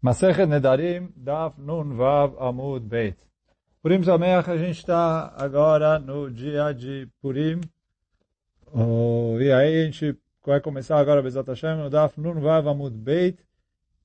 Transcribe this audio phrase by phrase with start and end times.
[0.00, 3.16] Masechet Nedarim, Daf Nun Vav Amud Beit.
[3.82, 7.60] Purim Sameach, a gente está agora no dia de Purim.
[8.72, 10.16] Oh, e aí a gente
[10.46, 13.40] vai começar agora, Bezat Hashem, no Daf Nun Vav Amud Beit,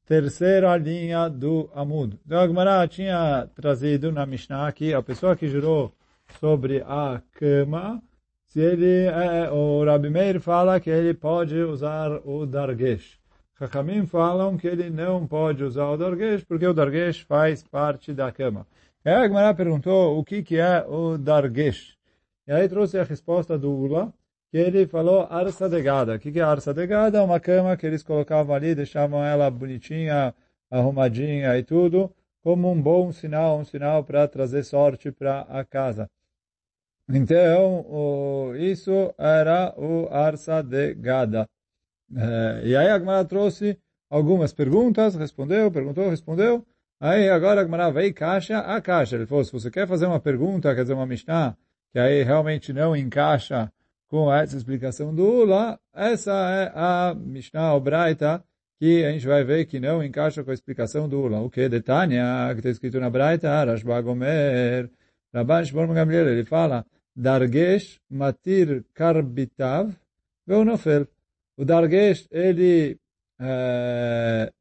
[0.08, 2.20] terceira linha do Amud.
[2.26, 5.94] Então a Gemara tinha trazido na Mishnah aqui a pessoa que jurou
[6.40, 8.02] sobre a cama,
[8.48, 13.22] se ele, é, o Rabi Meir fala que ele pode usar o Dargesh.
[13.58, 18.32] Chachamim falam que ele não pode usar o dargesh porque o dargesh faz parte da
[18.32, 18.66] cama.
[19.06, 21.96] Aí a Gemara perguntou o que, que é o dargesh.
[22.48, 24.14] E aí trouxe a resposta do Ula,
[24.50, 26.16] que ele falou arsa de gada.
[26.16, 27.24] O que, que é arsa de gada?
[27.24, 30.34] Uma cama que eles colocavam ali, deixavam ela bonitinha,
[30.70, 32.12] arrumadinha e tudo,
[32.42, 36.10] como um bom sinal, um sinal para trazer sorte para a casa.
[37.10, 41.48] Então, o, isso era o arsa de gada.
[42.16, 43.78] É, e aí a Gemara trouxe
[44.10, 46.66] algumas perguntas, respondeu, perguntou, respondeu.
[47.00, 49.16] Aí agora a Gemara veio caixa a caixa.
[49.16, 51.58] Ele falou, se você quer fazer uma pergunta, quer dizer uma Mishnah,
[51.92, 53.72] que aí realmente não encaixa
[54.08, 58.44] com essa explicação do Ula, essa é a Mishnah Obraita,
[58.80, 61.42] que a gente vai ver que não encaixa com a explicação do Ula.
[61.42, 61.68] O que?
[61.68, 64.90] De Tânia, que está escrito na Braita, Rashba Gomer,
[65.34, 69.96] Rabban Shimon Gamliel, ele fala, Dargesh matir karbitav
[70.48, 71.08] veunofel.
[71.58, 72.98] O Dargesh, ele
[73.40, 74.52] é,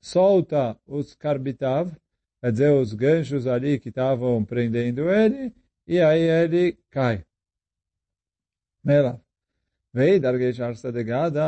[0.00, 1.92] solta os karbitav,
[2.40, 5.52] quer dizer, os ganchos ali que estavam prendendo ele,
[5.86, 7.24] e aí ele cai.
[8.82, 9.20] Mela.
[9.92, 11.42] Vei Dargesh arsa de gada,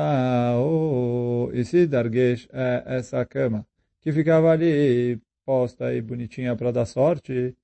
[0.57, 3.67] oh, e se Dargesh é essa cama
[4.01, 7.57] que ficava ali posta e bonitinha para dar sorte,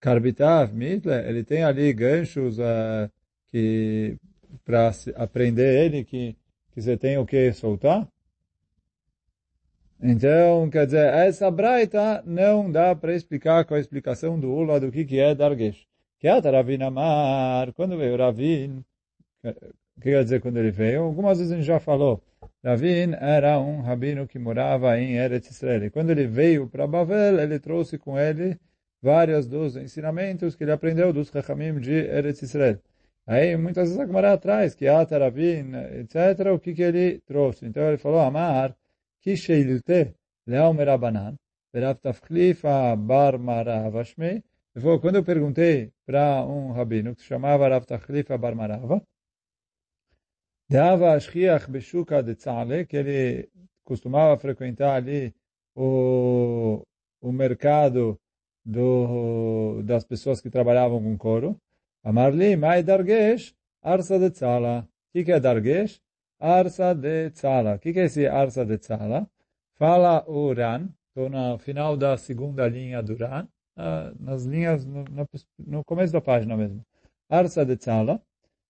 [0.00, 3.10] Karbitav, Mitle, ele tem ali ganchos uh,
[3.48, 4.16] que
[4.64, 6.36] para aprender ele que
[6.78, 8.06] que você tem o que soltar?
[10.00, 14.92] Então, quer dizer, essa braita não dá para explicar com a explicação do Ula do
[14.92, 15.88] que, que é Dargesh.
[16.20, 18.84] Que é Ravin Amar, quando veio Ravin,
[20.00, 21.02] quer dizer quando ele veio?
[21.02, 22.22] Algumas vezes a gente já falou.
[22.64, 25.84] Ravin era um rabino que morava em Eretz Israel.
[25.84, 28.56] E quando ele veio para Bavel, ele trouxe com ele
[29.02, 32.78] vários dos ensinamentos que ele aprendeu dos Chachamim de Eretz Israel.
[33.28, 37.66] Aí muitas vezes a Gemara atrás, que Ataravin, etc., o que, que ele trouxe?
[37.66, 38.74] Então ele falou, Amar,
[39.20, 40.14] que sheilte
[40.46, 41.36] leomer Merabanan,
[41.70, 41.98] verav
[42.96, 43.34] bar.
[43.34, 44.42] Ele
[44.82, 49.02] falou, quando eu perguntei para um rabino que se chamava Rav Tachlifa bar marava,
[50.70, 53.50] Deava Ashkiach Beshuka de Tzale, que ele
[53.84, 55.34] costumava frequentar ali
[55.74, 56.82] o,
[57.20, 58.18] o mercado
[58.64, 61.60] do, das pessoas que trabalhavam com couro.
[62.08, 64.88] Amarli, mai dargesh, arsa de tzala.
[65.14, 66.00] O que é dargesh?
[66.40, 67.74] Arsa de tzala.
[67.74, 69.28] O que é esse arsa de tzala?
[69.74, 73.46] Fala o Ran, estou no final da segunda linha do Ran,
[74.18, 75.04] nas linhas, no,
[75.58, 76.82] no começo da página mesmo.
[77.28, 78.22] Arsa de tzala.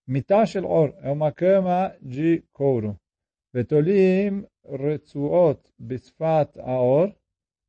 [0.04, 2.98] Mitashel or, é uma cama de couro.
[3.52, 7.14] Vetolim retzuot bisfat aor,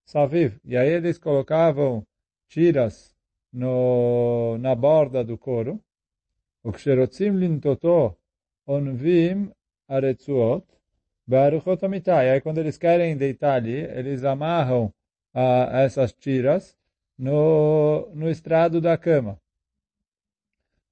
[0.04, 0.60] saviv.
[0.66, 2.04] E aí eles colocavam
[2.48, 3.19] tiras
[3.53, 5.79] no, na borda do couro,
[6.65, 8.15] וכשרוצים לנטותו
[8.69, 9.51] onvim
[9.89, 10.77] הרצועות
[11.29, 12.23] בארוחות המיטה.
[12.25, 14.93] E aí quando eles querem deitar ali, eles amarram
[15.35, 16.77] uh, essas tiras
[17.19, 19.39] no, no estrado da cama.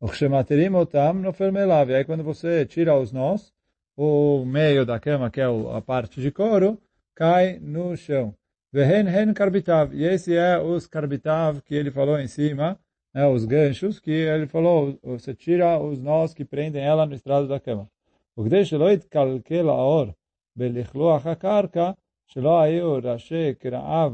[0.03, 1.87] וכשמתירים אותם נופל מאליו.
[1.91, 3.53] E aí quando você tira os nós,
[3.97, 5.45] o meio da cama, que é
[5.77, 6.81] a parte de couro,
[7.15, 8.35] cai no chão.
[8.77, 9.95] Vehen hen karbitav.
[9.95, 12.79] E esse é os karbitav que ele falou em cima,
[13.15, 17.47] né, os ganchos, que ele falou, você tira os nós que prendem ela no estrado
[17.49, 17.89] da cama.
[18.39, 20.07] וכדי שלא יתקלקל האור
[20.57, 21.91] בלכלוח הקרקע,
[22.27, 24.13] שלא היו ראשי קרעיו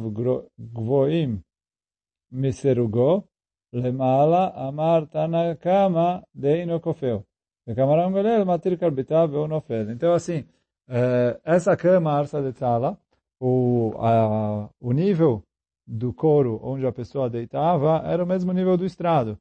[0.60, 1.38] גבוהים
[2.32, 3.22] מסירוגו,
[3.72, 7.22] למעלה אמר תנא קמא דהינו כופהו.
[7.68, 9.90] וכמרם גולל מתיר כרביתה והוא נופל.
[9.90, 10.44] Então assim,
[11.44, 12.96] essa cama, arsa de tzala,
[13.39, 15.43] o, a, o nível
[15.85, 19.37] do couro onde a pessoa deitava era o mesmo nível do estrado.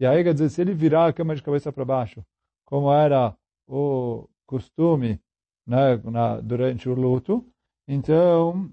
[0.00, 2.24] E aí, quer dizer, se ele virar a cama de cabeça para baixo,
[2.64, 3.36] como era
[3.68, 5.20] o costume
[5.66, 7.46] né, na, durante o luto,
[7.86, 8.70] então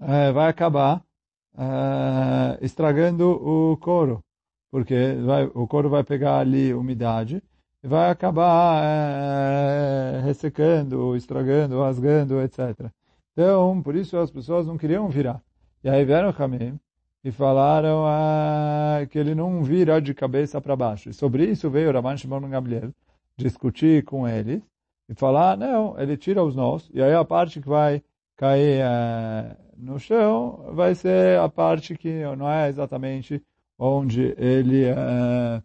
[0.00, 1.04] é, vai acabar
[1.56, 4.24] é, estragando o couro,
[4.70, 7.42] porque vai, o couro vai pegar ali umidade
[7.82, 12.90] e vai acabar é, ressecando, estragando, rasgando, etc.
[13.32, 15.42] Então, por isso as pessoas não queriam virar.
[15.82, 16.78] E aí vieram Hamim
[17.24, 21.08] e falaram ah, que ele não vira de cabeça para baixo.
[21.10, 22.92] E sobre isso veio Raman Shimon Gamliel
[23.36, 24.62] discutir com eles
[25.08, 28.02] e falar, não, ele tira os nós, e aí a parte que vai
[28.36, 33.42] cair é, no chão, vai ser a parte que não é exatamente
[33.78, 35.62] onde ele é,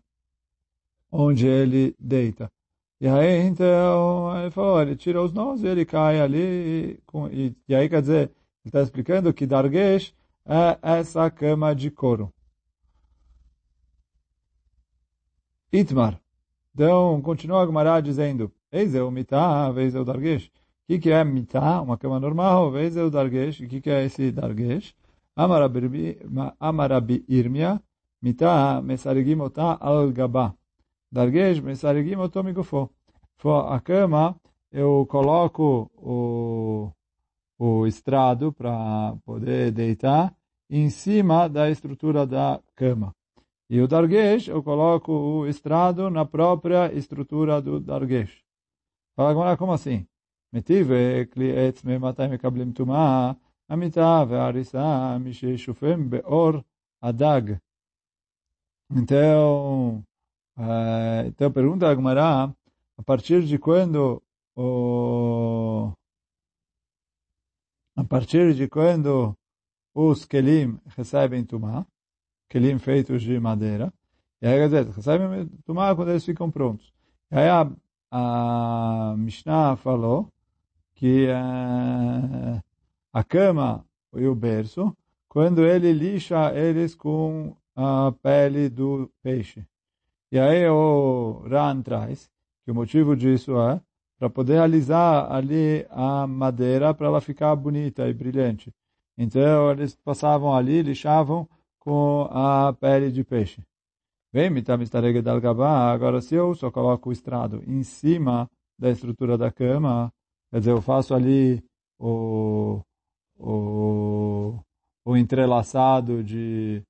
[1.11, 2.51] onde ele deita.
[2.99, 7.55] E aí, então, ele falou, ele tira os nós e ele cai ali, com, e,
[7.67, 8.31] e, aí, quer dizer, ele
[8.67, 10.13] está explicando que Dargesh
[10.45, 12.33] é essa cama de couro.
[15.71, 16.19] Itmar.
[16.73, 17.63] Então, continua
[17.95, 20.47] a dizendo, Eis é o mitah, vez é o dargesh.
[20.47, 20.51] O
[20.87, 21.81] que, que é mitah?
[21.81, 23.61] Uma cama normal, vez é o dargesh.
[23.61, 24.93] O que, que é esse dargesh?
[26.59, 27.81] Amarabi irmia,
[28.21, 30.56] mitah mesarigim otah al gaba.
[31.11, 32.89] Dargesh, Mesarigim, Otomigufo.
[33.37, 34.35] For a cama,
[34.71, 36.91] eu coloco o,
[37.57, 40.35] o estrado para poder deitar
[40.69, 43.15] em cima da estrutura da cama.
[43.69, 48.43] E o Dargesh, eu coloco o estrado na própria estrutura do Dargesh.
[49.15, 50.07] Fala agora, como assim?
[50.51, 53.35] Metive, klietz, me matai, me kablim tumah,
[53.67, 56.63] amita, ve'arisa, mishe, shufem, be'or,
[57.01, 57.59] adag.
[58.89, 60.03] Então,
[60.57, 62.53] uh, então pergunta a Gmará,
[62.97, 64.21] a partir de quando
[64.55, 65.91] o,
[67.95, 69.35] a partir de quando
[69.93, 71.85] os kelim recebem tumá,
[72.49, 73.93] kelim feitos de madeira,
[74.41, 76.93] e aí quer dizer, recebem tumá quando eles ficam prontos.
[77.31, 77.69] E aí a,
[78.11, 80.31] a Mishnah falou
[80.95, 82.63] que uh,
[83.13, 84.95] a cama e o berço,
[85.27, 89.65] quando ele lixa eles com a pele do peixe.
[90.31, 92.29] E aí o Ran traz
[92.63, 93.79] que o motivo disso é
[94.19, 98.73] para poder alisar ali a madeira para ela ficar bonita e brilhante.
[99.17, 101.47] Então eles passavam ali, lixavam
[101.79, 103.61] com a pele de peixe.
[104.33, 105.91] Vem, mitam estarega dal gabá.
[105.91, 110.11] Agora, se eu só coloco o estrado em cima da estrutura da cama,
[110.51, 111.63] quer dizer, eu faço ali
[111.97, 112.81] o,
[113.39, 114.59] o,
[115.05, 116.83] o entrelaçado de,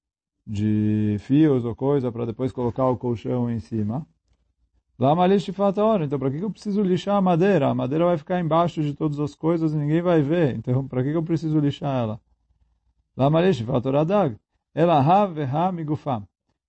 [0.48, 4.08] de fios ou coisa para depois colocar o colchão em cima.
[4.98, 6.06] Lá malish hora.
[6.06, 7.70] Então, para que eu preciso lixar a madeira?
[7.70, 10.56] A madeira vai ficar embaixo de todas as coisas e ninguém vai ver.
[10.56, 12.22] Então, para que eu preciso lixar ela?
[13.16, 13.64] Lá malish
[14.08, 14.36] dag.
[14.74, 16.28] Ela ha veha migufam.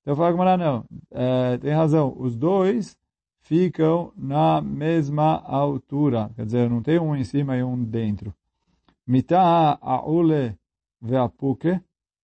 [0.08, 2.96] Então fala Gamara, não, é, tem razão, os dois
[3.40, 8.34] ficam na mesma altura, quer dizer, não tem um em cima e um dentro.
[9.06, 9.38] Mita
[9.82, 10.56] aule
[10.98, 11.78] veapuke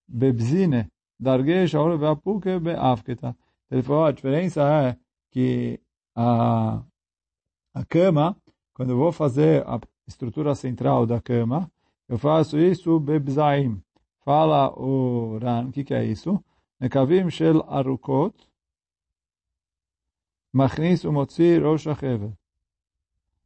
[0.07, 0.87] bebzine,
[1.19, 3.35] Darguei, Shaul Vapuke Beafketa.
[3.71, 4.97] Ele falou, a diferença é
[5.31, 5.79] que
[6.15, 6.81] a,
[7.73, 8.37] a cama,
[8.73, 11.71] quando eu vou fazer a estrutura central da cama,
[12.07, 13.81] eu faço isso Bebzaim.
[14.23, 16.43] Fala o Ran, o que, que é isso?
[16.79, 18.35] Nekavim Shel Arukot,
[20.53, 22.33] Machnis Umotzi Rosh Hachevet.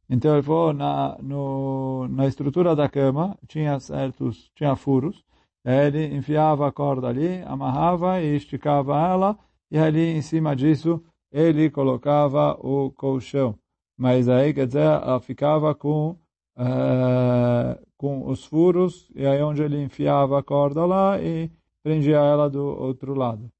[0.08, 5.24] Então ele falou, na, no, na estrutura da cama, tinha certos, tinha furos,
[5.64, 9.38] ele enfiava a corda ali, amarrava e esticava ela,
[9.70, 11.02] e ali em cima disso
[11.32, 13.54] ele colocava o colchão.
[13.96, 16.16] Mas aí, quer dizer, ela ficava com,
[16.56, 21.50] uh, com os furos, e aí onde ele enfiava a corda lá, e
[21.82, 23.50] prendia ela do outro lado.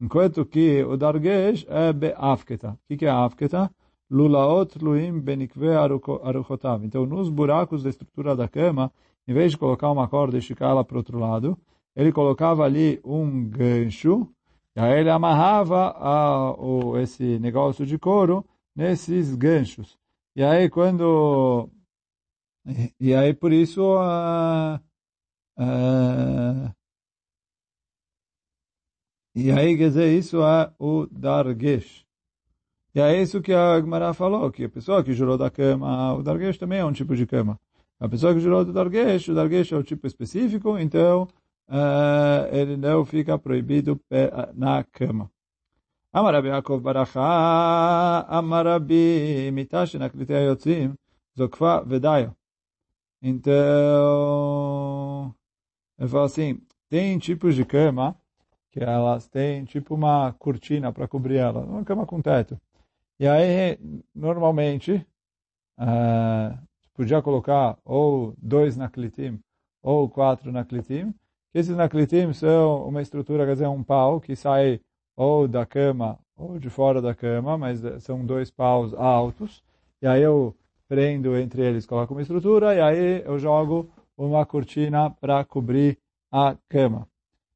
[0.00, 2.76] Enquanto que o Dargesh é Be'afketa.
[2.90, 3.70] O que é Afketa?
[4.10, 6.84] Lulaot luim benikve aruchotav.
[6.84, 8.92] Então, nos buracos da estrutura da cama,
[9.26, 11.58] em vez de colocar uma corda e esticar ela para o outro lado,
[11.96, 14.28] ele colocava ali um gancho,
[14.76, 18.44] e aí ele amarrava a, o, esse negócio de couro
[18.74, 19.96] nesses ganchos.
[20.36, 21.68] E aí, quando...
[22.98, 24.76] E aí, por isso, uh,
[25.58, 26.74] uh,
[29.34, 32.04] e aí, quer dizer, isso é o Dargesh.
[32.94, 36.22] E é isso que a Gemara falou, que a pessoa que jurou da cama, o
[36.22, 37.60] Dargesh também é um tipo de cama.
[38.00, 41.28] A pessoa que jurou do Dargesh, o Dargesh é o tipo específico, então
[41.68, 44.00] uh, ele não fica proibido
[44.54, 45.30] na cama.
[46.12, 47.20] Amarabi Yaakov Baracha,
[48.28, 50.94] Amarabi Mitashi Naklitei Yotzim,
[51.36, 52.36] Zokfa Vedayo.
[53.20, 53.52] Então,
[55.98, 58.16] ele fala assim, tem tipos de cama
[58.70, 62.60] que elas têm tipo uma cortina para cobrir ela, uma cama com teto.
[63.18, 63.78] E aí,
[64.14, 65.06] normalmente,
[65.78, 66.58] uh,
[66.94, 69.38] podia colocar ou dois naklitim
[69.82, 71.12] ou quatro naklitim.
[71.52, 74.80] Esses naklitim são uma estrutura, quer dizer, um pau que sai
[75.16, 79.62] ou da cama ou de fora da cama, mas são dois paus altos.
[80.00, 80.54] E aí eu
[80.88, 85.98] prendo entre eles, coloco uma estrutura e aí eu jogo uma cortina para cobrir
[86.30, 87.08] a cama.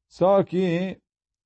[0.07, 0.97] Só que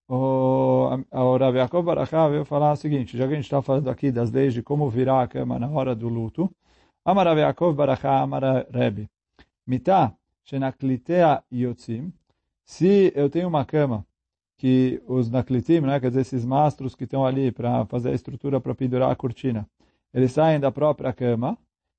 [0.08, 4.12] o, o Rav Barachá veio falar o seguinte, já que a gente está falando aqui
[4.12, 6.50] das leis de como virar a cama na hora do luto,
[7.06, 9.10] Amar Rav Yaakov Barachá Amar Rebbe,
[9.68, 10.14] Mitá
[10.46, 12.14] Shenaklitea Yotzim,
[12.64, 14.06] se eu tenho uma cama
[14.58, 18.62] que os naklitim, né, quer dizer, esses mastros que estão ali para fazer a estrutura
[18.62, 19.68] para pendurar a cortina,
[20.14, 21.58] eles saem da própria cama,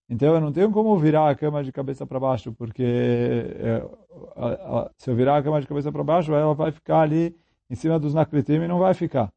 [0.08, 3.86] então eu não tenho como virar a cama de cabeça para baixo, porque é,
[4.96, 7.36] se eu virar a cama de cabeça para baixo, ela vai ficar ali
[7.68, 9.30] em cima dos naklitim e não vai ficar.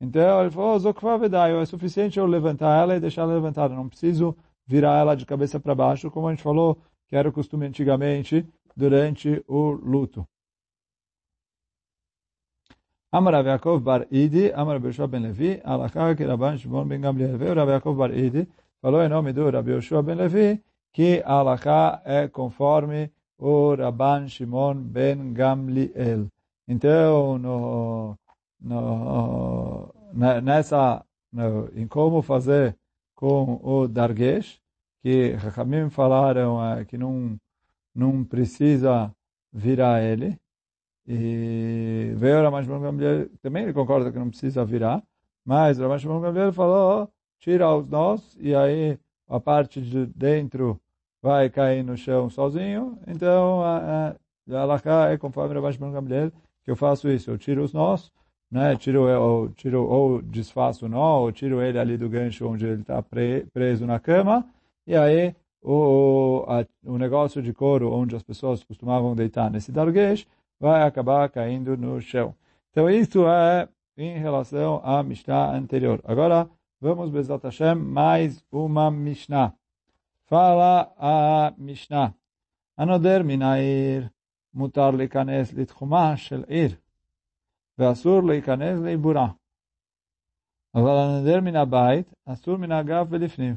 [0.00, 4.34] Então ele falou, Vedai, é suficiente eu levantar ela e deixar ela levantada, não preciso
[4.70, 8.46] virar ela de cabeça para baixo, como a gente falou, que era o costume antigamente
[8.76, 10.24] durante o luto.
[13.10, 17.36] Amar Rav Yaakov bar Idi, Amar Yoshua ben Levi, Alachá que Rabban Shimon ben Gamliel.
[17.36, 18.46] Veio Rav Yaakov bar Idi,
[18.80, 20.62] falou em nome do Rav Yoshua ben Levi,
[20.92, 26.28] que a Alachá é conforme o Rabban Shimon ben Gamliel.
[26.68, 28.16] Então, no,
[28.60, 29.92] no,
[30.44, 32.76] nessa, no, em como fazer
[33.16, 34.59] com o Dargesh,
[35.02, 37.38] que Chachamim falaram é, que não,
[37.94, 39.12] não precisa
[39.52, 40.38] virar ele,
[41.06, 45.02] e veio o Ramash Gamliel, também ele concorda que não precisa virar,
[45.44, 50.80] mas Ramash Gamliel falou, tira os nós, e aí a parte de dentro
[51.22, 54.14] vai cair no chão sozinho, então a,
[54.48, 56.30] a, a é conforme Ramash Gamliel,
[56.64, 58.12] que eu faço isso, eu tiro os nós,
[58.50, 62.66] né, tiro, ou, tiro, ou desfaço o nó, ou tiro ele ali do gancho onde
[62.66, 64.44] ele está pre, preso na cama,
[64.89, 70.27] e aí o, a, o negócio de couro onde as pessoas costumavam deitar nesse dargesh,
[70.59, 72.35] vai acabar caindo no chão.
[72.69, 76.01] Então, isso é em relação à Mishnah anterior.
[76.03, 76.49] Agora,
[76.79, 79.53] vamos, Bezat Hashem, mais uma Mishnah.
[80.25, 82.13] Fala a Mishnah.
[82.77, 84.11] Anoder minair
[84.53, 86.77] mutar leikanes litchuma shel ir.
[87.77, 89.27] ואסור להיכנס לעיבורה.
[90.75, 93.55] אבל הנדר מן הבית אסור מן האגף ולפנים.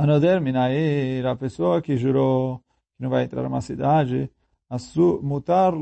[0.00, 2.56] Anoder Minair, a pessoa que jurou
[2.96, 4.30] que não vai entrar numa cidade,
[5.22, 5.74] mutar.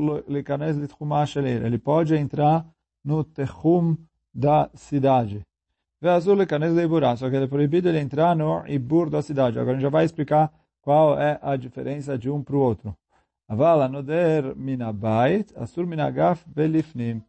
[1.63, 2.65] Ele pode entrar
[3.01, 3.95] no techum
[4.33, 5.41] da cidade.
[7.17, 9.57] Só que é proibido ele entrar no ibur da cidade.
[9.57, 12.93] Agora a gente já vai explicar qual é a diferença de um para o outro.
[13.47, 17.23] Aval anoder minabait, asur minagaf velifnim.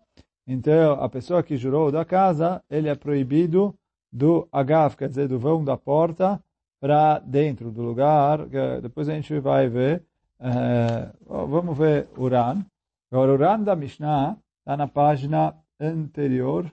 [0.45, 3.77] Então, a pessoa que jurou da casa, ele é proibido
[4.13, 6.43] do agaf, quer dizer, do vão da porta,
[6.81, 8.47] para dentro do lugar,
[8.81, 10.03] depois a gente vai ver,
[10.41, 12.65] é, vamos ver Uran.
[13.13, 16.73] Agora, Uran da Mishnah está na página anterior,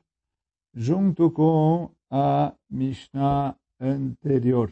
[0.73, 4.71] junto com a Mishnah anterior.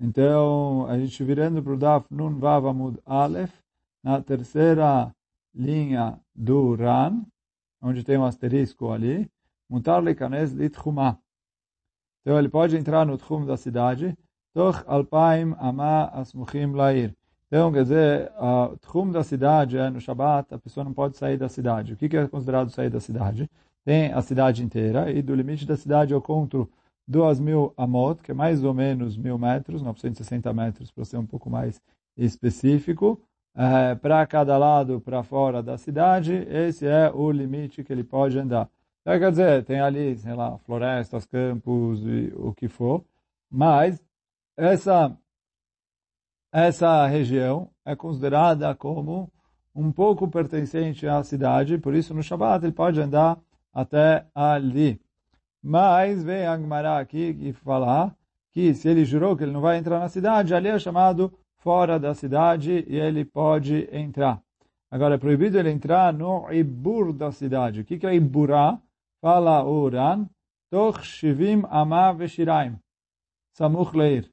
[0.00, 3.52] Então, a gente virando para o Daf Nun Vav Amud Aleph,
[4.02, 5.14] na terceira
[5.54, 7.24] linha do Uran,
[7.80, 9.30] onde tem um asterisco ali,
[9.68, 11.18] Mutar Lekanes Litchumah.
[12.24, 14.16] Então ele pode entrar no tchum da cidade,
[14.54, 17.12] Toch alpaim ama asmuchim lair.
[17.48, 21.36] Então, quer dizer, o tchum da cidade, é, no Shabat, a pessoa não pode sair
[21.36, 21.92] da cidade.
[21.92, 23.50] O que é considerado sair da cidade?
[23.84, 26.70] Tem a cidade inteira, e do limite da cidade eu conto
[27.06, 31.26] duas mil amot, que é mais ou menos mil metros, 960 metros, para ser um
[31.26, 31.82] pouco mais
[32.16, 33.20] específico,
[33.56, 38.38] é, para cada lado, para fora da cidade, esse é o limite que ele pode
[38.38, 38.68] andar.
[39.06, 43.04] Então, quer dizer, tem ali, sei lá, florestas, campos e o que for,
[43.50, 44.02] mas
[44.56, 45.14] essa,
[46.50, 49.30] essa região é considerada como
[49.74, 53.38] um pouco pertencente à cidade, por isso no Shabbat ele pode andar
[53.74, 54.98] até ali.
[55.62, 58.16] Mas vem Agmará aqui e falar
[58.52, 61.98] que se ele jurou que ele não vai entrar na cidade, ali é chamado fora
[61.98, 64.40] da cidade e ele pode entrar.
[64.90, 67.80] Agora é proibido ele entrar no Ibur da cidade.
[67.80, 68.80] O que é Iburá?
[69.24, 70.28] Fala Uran,
[70.70, 72.78] Toch Shivim Ama Veshiraim,
[73.54, 74.28] Samuch Leir.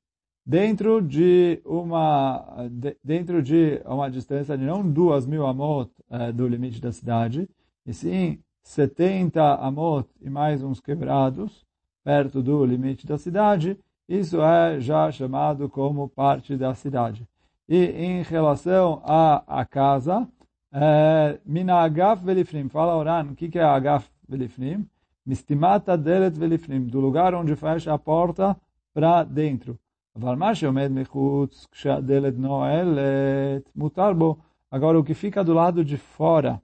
[0.45, 2.67] Dentro de uma
[3.01, 7.47] dentro de uma distância de não duas mil amot é, do limite da cidade,
[7.85, 11.63] e sim 70 amot e mais uns quebrados
[12.03, 13.79] perto do limite da cidade,
[14.09, 17.25] isso é já chamado como parte da cidade.
[17.65, 20.27] E em relação à, à casa,
[20.73, 24.86] é, Mina Agaf Velifnim, fala Oran, o que, que é Agaf velifnim,
[25.24, 28.56] mistimata delet velifnim, do lugar onde fecha a porta
[28.94, 29.76] para dentro.
[30.16, 34.36] אבל מה שעומד מחוץ כשהדלת נועלת, מותר בו.
[34.72, 36.60] Agora, o que fica do lado de fora,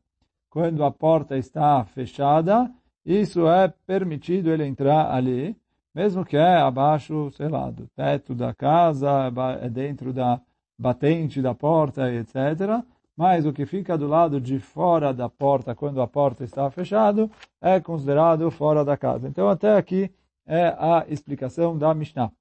[0.50, 2.68] quando a porta está fechada,
[3.06, 5.56] isso é permitido ele entrar ali,
[5.94, 10.40] mesmo que é abaixo, sei lá, do teto da casa, é dentro da
[10.76, 12.82] batente da porta, etc
[13.17, 17.27] mas o que fica do lado de fora da porta, quando a porta está fechada,
[17.59, 19.27] é considerado fora da casa.
[19.27, 20.11] Então, até aqui
[20.45, 22.31] é a explicação da Mishnah.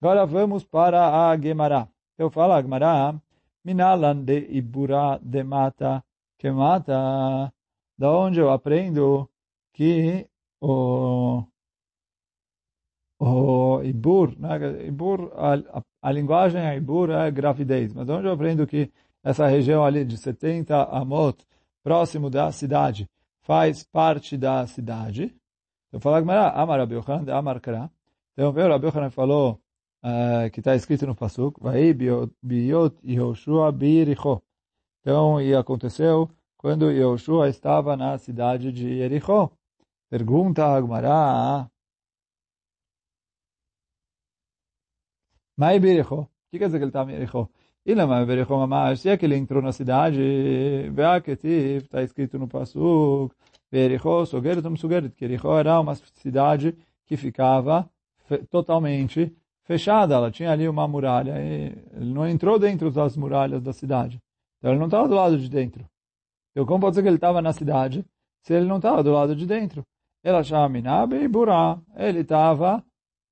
[0.00, 1.88] Agora vamos para a Gemara.
[2.16, 3.20] Eu falo a Gemara,
[3.64, 6.04] Minalan de Ibura de Mata,
[6.38, 7.52] que mata,
[7.98, 9.28] da onde eu aprendo
[9.72, 10.26] que
[10.60, 11.44] o,
[13.18, 14.86] o Ibur, né?
[14.86, 18.90] Ibur a, a, a linguagem é Ibur é gravidez, mas onde eu aprendo que
[19.22, 21.46] essa região ali de 70 amot,
[21.82, 23.08] próximo da cidade,
[23.42, 25.34] faz parte da cidade.
[25.88, 26.96] Então fala Gemara, Amar Rabi
[27.30, 27.90] Amar Kra.
[28.32, 29.60] Então veio Rabi Yochanan falou
[30.02, 32.32] uh, que está escrito no Pasuk, Vai biot
[33.04, 34.42] Yehoshua biiricho.
[35.00, 39.50] Então, e aconteceu quando Yehoshua estava na cidade de Jericho.
[40.08, 41.70] Pergunta a Gemara,
[45.56, 46.22] Mai biiricho?
[46.22, 47.48] O que quer dizer que ele estava em Jericho?
[48.96, 52.48] Se é que ele entrou na cidade, está escrito no
[54.76, 57.90] Sugerit, que Berichó era uma cidade que ficava
[58.48, 59.34] totalmente
[59.64, 64.20] fechada, ela tinha ali uma muralha, e ele não entrou dentro das muralhas da cidade,
[64.58, 65.84] então ele não estava do lado de dentro.
[66.52, 68.04] Então como pode ser que ele estava na cidade,
[68.42, 69.84] se ele não estava do lado de dentro?
[70.22, 72.84] Ela chama Minabe e Burá, ele estava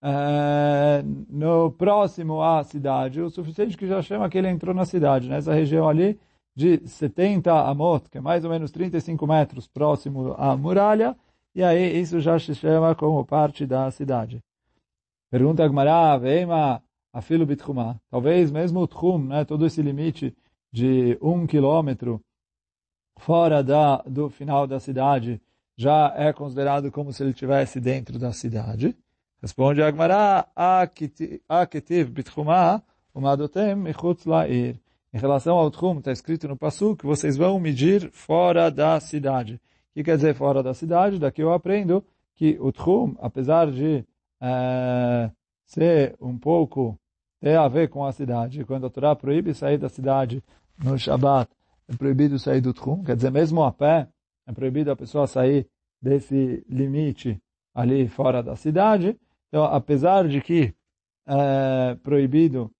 [0.02, 5.28] é, no próximo à cidade, o suficiente que já chama que ele entrou na cidade,
[5.28, 6.18] nessa região ali
[6.56, 11.16] de 70 amot, que é mais ou menos 35 metros próximo à muralha,
[11.54, 14.42] e aí isso já se chama como parte da cidade.
[15.30, 18.00] Pergunta Agmará, Veima, afilo bitchumá.
[18.10, 20.34] Talvez mesmo o tchum, né, todo esse limite
[20.72, 22.20] de um quilômetro
[23.18, 25.40] fora da, do final da cidade,
[25.76, 28.96] já é considerado como se ele estivesse dentro da cidade.
[29.42, 30.46] Responde Agmará,
[31.48, 32.82] Aketiv bitchumah,
[33.14, 34.76] umadotem michutz la'ir.
[35.14, 39.54] Em relação ao Tchum, está escrito no Passu que vocês vão medir fora da cidade.
[39.54, 39.60] O
[39.94, 41.18] que quer dizer fora da cidade?
[41.18, 42.04] Daqui eu aprendo
[42.36, 44.04] que o Tchum, apesar de
[44.42, 45.30] é,
[45.64, 46.98] ser um pouco,
[47.40, 50.44] ter a ver com a cidade, quando a Torá proíbe sair da cidade
[50.78, 51.50] no Shabat,
[51.88, 54.06] é proibido sair do Tchum, quer dizer, mesmo a pé,
[54.46, 55.66] é proibido a pessoa sair
[56.00, 57.40] desse limite
[57.74, 59.18] ali fora da cidade,
[59.50, 60.72] então, apesar de que
[61.26, 62.70] é proibido,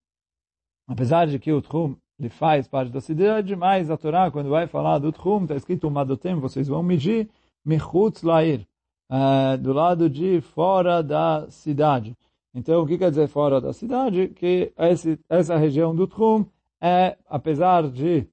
[0.88, 4.66] apesar de que o Tchum ele faz parte da cidade, mas a Torá, quando vai
[4.66, 7.28] falar do Tchum, está escrito Madotem, vocês vão medir
[7.64, 8.66] Michutz Lair,
[9.10, 12.16] é, do lado de fora da cidade.
[12.54, 14.28] Então, o que quer dizer fora da cidade?
[14.28, 16.44] Que esse, essa região do Tchum
[16.80, 18.26] é, apesar de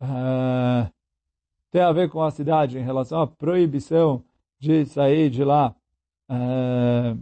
[0.00, 0.90] é,
[1.70, 4.22] ter a ver com a cidade em relação à proibição
[4.58, 5.74] de sair de lá,
[6.30, 7.16] é,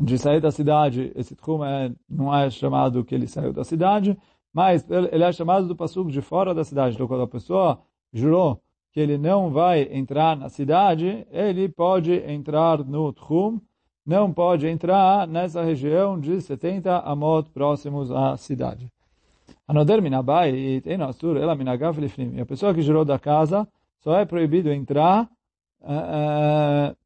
[0.00, 4.16] de sair da cidade, esse tchum é, não é chamado que ele saiu da cidade,
[4.52, 6.94] mas ele é chamado do passuco de fora da cidade.
[6.94, 7.78] Então, quando a pessoa
[8.12, 8.60] jurou
[8.92, 13.60] que ele não vai entrar na cidade, ele pode entrar no tchum,
[14.04, 18.90] não pode entrar nessa região de 70 amot próximos à cidade.
[19.68, 22.40] Anoder minabai, tem asur, ela minagav lifnim.
[22.40, 23.68] A pessoa que jurou da casa
[24.00, 25.30] só é proibido entrar
[25.82, 26.96] uh,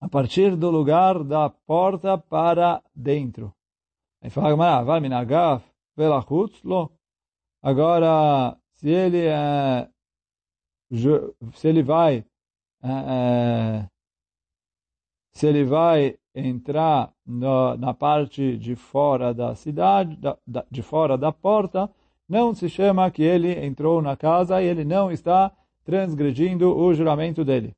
[0.00, 3.52] a partir do lugar da porta para dentro.
[4.22, 4.48] Aí fala.
[7.62, 9.88] Agora, se ele é,
[11.52, 12.24] se ele vai,
[12.82, 13.86] é,
[15.32, 21.18] se ele vai entrar no, na parte de fora da cidade, da, da, de fora
[21.18, 21.90] da porta,
[22.28, 25.52] não se chama que ele entrou na casa e ele não está
[25.84, 27.74] transgredindo o juramento dele.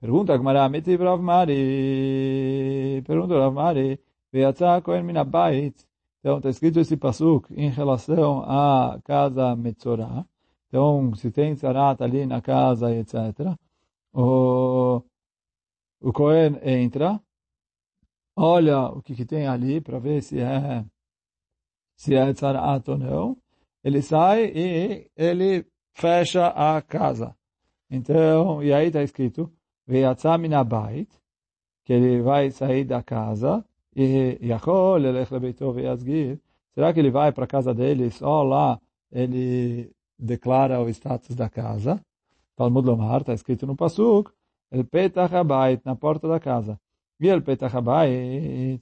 [0.00, 3.02] Pergunta Gmará, Mitiv Rav Mari.
[3.06, 4.00] Pergunta Rav Mari,
[4.32, 5.74] Veatzah Kohen Minabait.
[6.20, 10.26] Então, está escrito esse pasuk em relação à casa Metzorah.
[10.68, 13.54] Então, se tem Sarat ali na casa, etc.
[14.12, 15.02] O,
[16.00, 17.20] o Kohen entra,
[18.36, 20.84] olha o que, que tem ali para ver se é
[21.96, 23.36] se é Sarat ou não.
[23.84, 27.36] Ele sai e ele fecha a casa.
[27.90, 29.52] Então, e aí está escrito,
[29.90, 31.08] Veyatsa minabait,
[31.84, 35.28] que ele vai sair da casa, e Yachol elech
[36.72, 41.48] será que ele vai para a casa dele só lá ele declara o status da
[41.48, 42.00] casa?
[42.54, 44.30] Talmud Lomar, está escrito no Pasuk,
[44.70, 46.78] El Petach Habayit, na porta da casa.
[47.18, 48.80] E El Petach Habayit,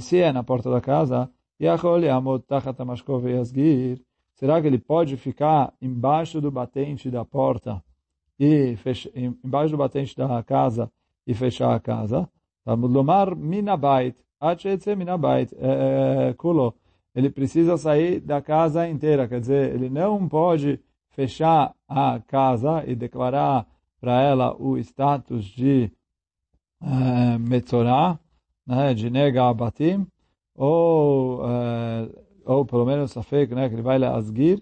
[0.00, 1.30] se é na porta da casa,
[1.60, 4.02] Yachol Yamot Tachat Amashkov Yasgir,
[4.34, 7.80] será que ele pode ficar embaixo do batente da porta
[8.38, 10.90] e fecha, embaixo do batente da casa
[11.26, 12.28] e fechar a casa.
[12.64, 15.50] Talmud lomar minabait, achetze minabait,
[16.36, 16.74] kulo.
[17.14, 22.96] Ele precisa sair da casa inteira, quer dizer, ele não pode fechar a casa e
[22.96, 23.66] declarar
[24.00, 25.92] para ela o status de
[26.82, 28.18] uh, Metzorah,
[28.66, 30.06] né, de nega abatim,
[30.56, 31.40] ou,
[32.44, 34.60] ou pelo menos Safek, né, que ele vai lá asgir,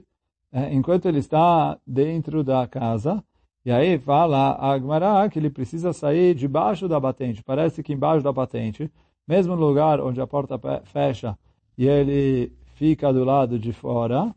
[0.71, 3.25] enquanto ele está dentro da casa,
[3.65, 7.43] e aí fala a Agmará que ele precisa sair debaixo da batente.
[7.45, 8.91] Parece que embaixo da batente,
[9.27, 11.39] mesmo lugar onde a porta fecha
[11.79, 14.35] e ele fica do lado de fora,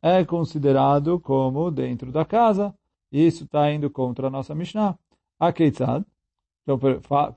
[0.00, 2.74] é considerado como dentro da casa.
[3.10, 4.98] Isso está indo contra a nossa Mishnah.
[5.38, 6.02] A Keitzad,
[6.62, 6.78] então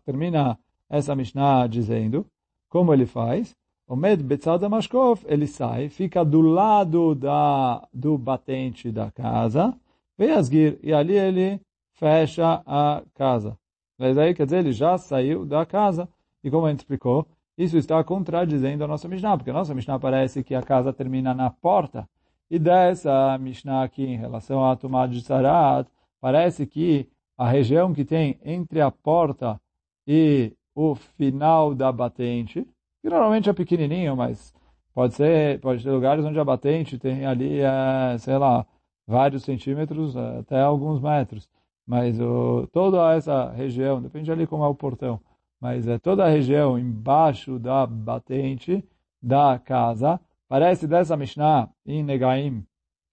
[0.06, 0.58] termina
[0.89, 2.26] essa Mishnah dizendo,
[2.69, 3.56] como ele faz?
[3.88, 9.76] O Med Betzad Mashkov, ele sai, fica do lado da, do batente da casa,
[10.17, 11.62] Veiasgir, e ali ele
[11.93, 13.58] fecha a casa.
[13.97, 16.08] Mas aí quer dizer, ele já saiu da casa.
[16.43, 19.99] E como a gente explicou, isso está contradizendo a nossa Mishnah, porque a nossa Mishnah
[19.99, 22.08] parece que a casa termina na porta.
[22.49, 25.88] E dessa Mishnah aqui, em relação à tomada de Sarat,
[26.19, 29.60] parece que a região que tem entre a porta
[30.08, 32.67] e o final da batente,
[33.01, 34.54] que normalmente é pequenininho, mas
[34.93, 38.65] pode ser, pode ter lugares onde a batente tem ali, é, sei lá,
[39.08, 41.50] vários centímetros até alguns metros.
[41.86, 45.20] Mas o, toda essa região, depende ali como é o portão,
[45.60, 48.84] mas é toda a região embaixo da batente
[49.22, 52.65] da casa, parece dessa Mishnah em Negaim,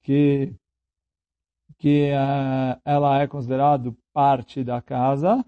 [0.03, 0.55] que,
[1.79, 5.45] que uh, ela é considerada parte da casa,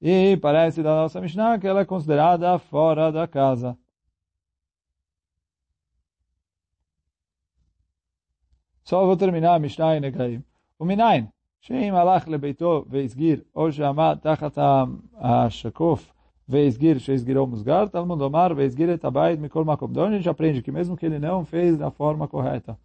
[0.00, 3.76] e parece da nossa Mishnah que ela é considerada fora da casa.
[8.83, 10.43] Só vou terminar a Mishnah em Negaim.
[10.79, 11.27] O Minain,
[11.61, 14.57] שאם הלך לביתו והסגיר, או שעמד תחת
[15.17, 16.13] השקוף
[16.49, 19.93] והסגיר שהסגירו מוסגר, תלמוד לומר והסגיר את הבית מכל מקום.
[19.93, 22.77] De onde a gente aprende que mesmo que ele não fez da forma correta,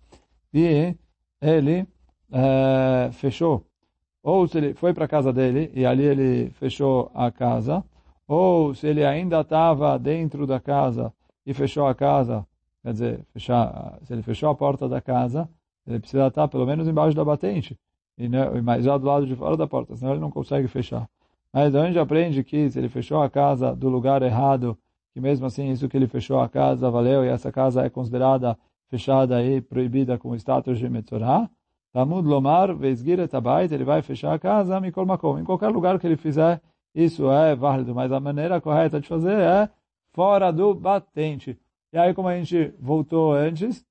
[0.53, 0.95] e
[1.43, 1.87] ele
[2.33, 3.65] é, fechou,
[4.23, 7.85] ou se ele foi para a casa dele e ali ele fechou a casa,
[8.27, 11.13] ou se ele ainda estava dentro da casa
[11.47, 12.47] e fechou a casa,
[12.83, 15.49] quer dizer, fechar, se ele fechou a porta da casa,
[15.88, 17.78] ele precisa estar pelo menos embaixo da batente,
[18.18, 21.10] e não, mas já do lado de fora da porta, senão ele não consegue fechar.
[21.54, 24.78] Mas a gente aprende que se ele fechou a casa do lugar errado,
[25.14, 28.58] que mesmo assim isso que ele fechou a casa valeu, e essa casa é considerada
[28.90, 31.50] fechada e proibida com o status de Metzorah,
[31.92, 35.40] Talmud Lomar, Vezgir Etabait, ele vai fechar a casa, Mikol Makom.
[35.40, 36.62] Em qualquer lugar que ele fizer,
[36.94, 39.70] isso é válido, mas a maneira correta de fazer é
[40.14, 41.58] fora do batente.
[41.92, 43.84] E aí, como a gente voltou antes,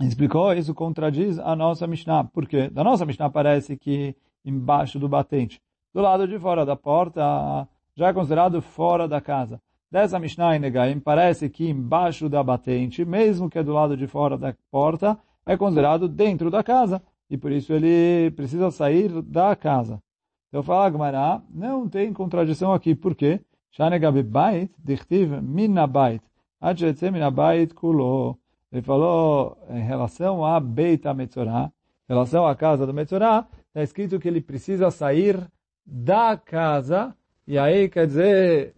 [0.00, 2.24] explicou, isso contradiz a nossa Mishnah.
[2.24, 2.68] Por quê?
[2.68, 5.60] Da nossa Mishnah parece que embaixo do batente,
[5.94, 9.60] do lado de fora da porta, já é considerado fora da casa.
[9.90, 14.06] Dessa Mishnah em Negaim, parece que embaixo da batente, mesmo que é do lado de
[14.06, 17.02] fora da porta, é considerado dentro da casa.
[17.28, 20.02] E por isso ele precisa sair da casa.
[20.48, 22.94] Então fala Gmará, não tem contradição aqui.
[22.94, 23.40] Por quê?
[23.70, 26.22] Shanegabi bait, dichtiv minabait.
[26.60, 28.38] Adjetze minabait kulo.
[28.72, 31.70] Ele falou em relação a Beit HaMetzorah,
[32.08, 35.38] em relação à casa do Metzorah, está escrito que ele precisa sair
[35.84, 37.14] da casa,
[37.46, 38.74] e aí quer dizer,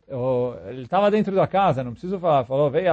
[0.68, 2.92] ele estava dentro da casa, não preciso falar, falou, veio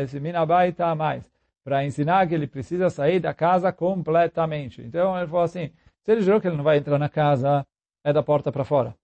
[0.00, 1.30] esse Minabai está mais,
[1.62, 4.80] para ensinar que ele precisa sair da casa completamente.
[4.80, 5.70] Então ele falou assim,
[6.02, 7.66] se ele jurou que ele não vai entrar na casa,
[8.02, 8.94] é da porta para fora.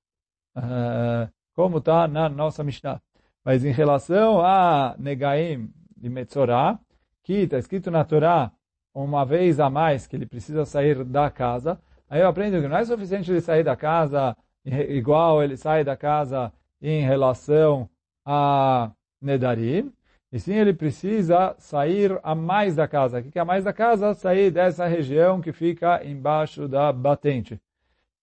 [0.56, 3.02] Uh, como está na nossa Mishnah.
[3.44, 6.78] Mas em relação a Negaim e Metzorah,
[7.24, 8.52] que está escrito na Torá
[8.94, 12.76] uma vez a mais que ele precisa sair da casa, aí eu aprendo que não
[12.76, 17.88] é suficiente ele sair da casa igual ele sai da casa em relação
[18.24, 19.92] a Nedarim,
[20.32, 23.20] e sim ele precisa sair a mais da casa.
[23.20, 24.14] O que é a mais da casa?
[24.14, 27.60] Sair dessa região que fica embaixo da batente.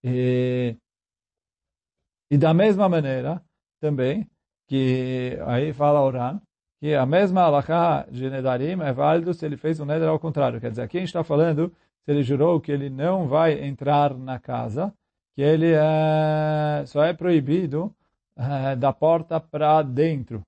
[0.03, 0.75] E,
[2.29, 3.41] e da mesma maneira,
[3.79, 4.29] também,
[4.67, 6.41] que aí fala Oran,
[6.81, 10.59] que a mesma alahá de Nedarim é válido se ele fez um Neder ao contrário.
[10.59, 11.71] Quer dizer, aqui a gente está falando
[12.03, 14.91] se ele jurou que ele não vai entrar na casa,
[15.35, 17.93] que ele é, só é proibido
[18.35, 20.41] é, da porta para dentro.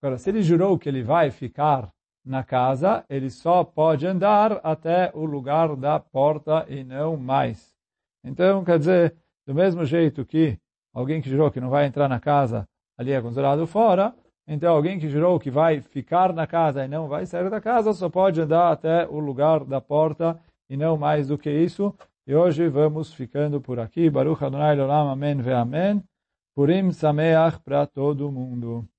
[0.00, 1.90] Agora, se ele jurou que ele vai ficar
[2.24, 7.74] na casa, ele só pode andar até o lugar da porta e não mais.
[8.22, 10.56] Então, quer dizer, do mesmo jeito que
[10.94, 12.64] alguém que jurou que não vai entrar na casa,
[12.96, 14.14] ali é considerado fora,
[14.52, 17.92] então, alguém que jurou que vai ficar na casa e não vai sair da casa,
[17.92, 20.36] só pode andar até o lugar da porta
[20.68, 21.94] e não mais do que isso.
[22.26, 24.10] E hoje vamos ficando por aqui.
[24.10, 26.02] Baruch Adonai Olam, Amém ve Amém.
[26.52, 28.89] Purim Sameach para todo mundo.